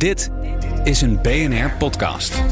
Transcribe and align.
Dit 0.00 0.30
is 0.84 1.00
een 1.00 1.22
BNR 1.22 1.70
podcast. 1.78 2.42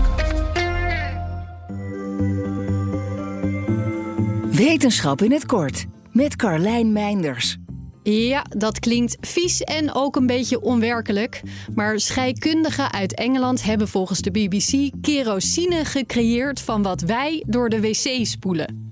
Wetenschap 4.51 5.23
in 5.23 5.33
het 5.33 5.47
kort 5.47 5.87
met 6.13 6.37
Carlijn 6.37 6.92
Meinders. 6.92 7.57
Ja, 8.03 8.45
dat 8.48 8.79
klinkt 8.79 9.16
vies 9.21 9.61
en 9.61 9.95
ook 9.95 10.16
een 10.16 10.27
beetje 10.27 10.61
onwerkelijk. 10.61 11.43
Maar 11.75 12.00
scheikundigen 12.00 12.92
uit 12.92 13.14
Engeland 13.14 13.62
hebben 13.62 13.88
volgens 13.88 14.20
de 14.20 14.30
BBC 14.30 14.90
kerosine 15.00 15.84
gecreëerd 15.84 16.60
van 16.60 16.82
wat 16.82 17.00
wij 17.00 17.44
door 17.46 17.68
de 17.68 17.80
wc 17.80 18.26
spoelen. 18.26 18.88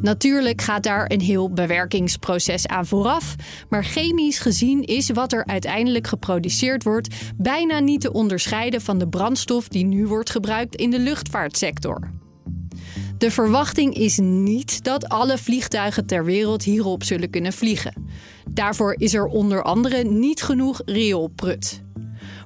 Natuurlijk 0.00 0.60
gaat 0.60 0.82
daar 0.82 1.10
een 1.10 1.20
heel 1.20 1.50
bewerkingsproces 1.50 2.66
aan 2.66 2.86
vooraf, 2.86 3.34
maar 3.68 3.84
chemisch 3.84 4.38
gezien 4.38 4.82
is 4.82 5.10
wat 5.10 5.32
er 5.32 5.46
uiteindelijk 5.46 6.06
geproduceerd 6.06 6.82
wordt 6.82 7.14
bijna 7.36 7.78
niet 7.78 8.00
te 8.00 8.12
onderscheiden 8.12 8.80
van 8.80 8.98
de 8.98 9.08
brandstof 9.08 9.68
die 9.68 9.84
nu 9.84 10.06
wordt 10.06 10.30
gebruikt 10.30 10.74
in 10.74 10.90
de 10.90 10.98
luchtvaartsector. 10.98 12.10
De 13.18 13.30
verwachting 13.30 13.94
is 13.94 14.18
niet 14.18 14.84
dat 14.84 15.08
alle 15.08 15.38
vliegtuigen 15.38 16.06
ter 16.06 16.24
wereld 16.24 16.62
hierop 16.62 17.04
zullen 17.04 17.30
kunnen 17.30 17.52
vliegen. 17.52 18.06
Daarvoor 18.50 18.94
is 18.98 19.14
er 19.14 19.24
onder 19.24 19.62
andere 19.62 20.04
niet 20.04 20.42
genoeg 20.42 20.82
rioolprut. 20.84 21.82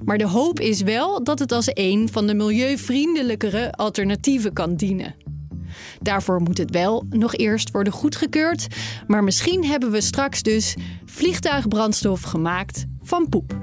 Maar 0.05 0.17
de 0.17 0.27
hoop 0.27 0.59
is 0.59 0.81
wel 0.81 1.23
dat 1.23 1.39
het 1.39 1.51
als 1.51 1.69
een 1.73 2.09
van 2.11 2.27
de 2.27 2.33
milieuvriendelijkere 2.33 3.71
alternatieven 3.71 4.53
kan 4.53 4.75
dienen. 4.75 5.15
Daarvoor 5.99 6.41
moet 6.41 6.57
het 6.57 6.71
wel 6.71 7.05
nog 7.09 7.35
eerst 7.35 7.71
worden 7.71 7.93
goedgekeurd, 7.93 8.67
maar 9.07 9.23
misschien 9.23 9.65
hebben 9.65 9.91
we 9.91 10.01
straks 10.01 10.41
dus 10.41 10.75
vliegtuigbrandstof 11.05 12.21
gemaakt 12.21 12.85
van 13.01 13.29
poep. 13.29 13.57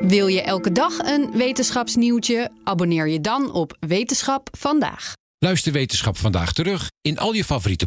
Wil 0.00 0.26
je 0.26 0.42
elke 0.42 0.72
dag 0.72 0.98
een 0.98 1.30
wetenschapsnieuwtje? 1.34 2.50
Abonneer 2.64 3.08
je 3.08 3.20
dan 3.20 3.52
op 3.52 3.76
Wetenschap 3.80 4.48
vandaag. 4.58 5.12
Luister 5.38 5.72
Wetenschap 5.72 6.16
vandaag 6.16 6.52
terug 6.52 6.90
in 7.00 7.18
al 7.18 7.32
je 7.32 7.44
favoriete 7.44 7.86